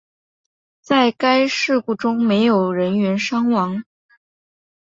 [0.81, 3.83] 在该事故中没有人员伤亡。